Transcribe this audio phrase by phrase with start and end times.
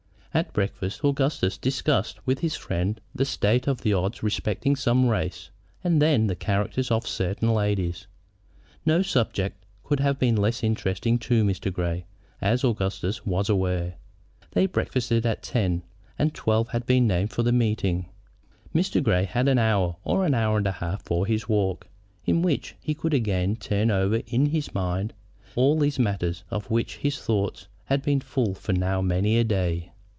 [0.33, 5.49] At breakfast Augustus discussed with his friend the state of the odds respecting some race
[5.83, 8.07] and then the characters of certain ladies.
[8.85, 11.69] No subjects could have been less interesting to Mr.
[11.71, 12.05] Grey,
[12.39, 13.95] as Augustus was aware.
[14.51, 15.83] They breakfasted at ten,
[16.17, 18.05] and twelve had been named for the meeting.
[18.73, 19.03] Mr.
[19.03, 21.87] Grey had an hour or an hour and a half for his walk,
[22.23, 25.13] in which he could again turn over in his mind
[25.57, 29.89] all these matters of which his thoughts had been full for now many a day.